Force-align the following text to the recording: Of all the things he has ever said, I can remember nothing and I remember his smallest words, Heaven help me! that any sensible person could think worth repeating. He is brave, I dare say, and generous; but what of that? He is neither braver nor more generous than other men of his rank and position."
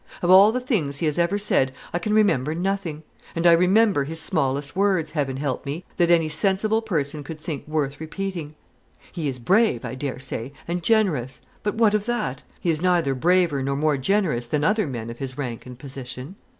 Of 0.23 0.31
all 0.31 0.51
the 0.51 0.59
things 0.59 0.97
he 0.97 1.05
has 1.05 1.19
ever 1.19 1.37
said, 1.37 1.73
I 1.93 1.99
can 1.99 2.11
remember 2.11 2.55
nothing 2.55 3.03
and 3.35 3.45
I 3.45 3.51
remember 3.51 4.03
his 4.05 4.19
smallest 4.19 4.75
words, 4.75 5.11
Heaven 5.11 5.37
help 5.37 5.63
me! 5.63 5.85
that 5.97 6.09
any 6.09 6.27
sensible 6.27 6.81
person 6.81 7.23
could 7.23 7.39
think 7.39 7.67
worth 7.67 7.99
repeating. 7.99 8.55
He 9.11 9.27
is 9.27 9.37
brave, 9.37 9.85
I 9.85 9.93
dare 9.93 10.17
say, 10.17 10.53
and 10.67 10.81
generous; 10.81 11.39
but 11.61 11.75
what 11.75 11.93
of 11.93 12.07
that? 12.07 12.41
He 12.59 12.71
is 12.71 12.81
neither 12.81 13.13
braver 13.13 13.61
nor 13.61 13.75
more 13.75 13.95
generous 13.97 14.47
than 14.47 14.63
other 14.63 14.87
men 14.87 15.11
of 15.11 15.19
his 15.19 15.37
rank 15.37 15.67
and 15.67 15.77
position." 15.77 16.35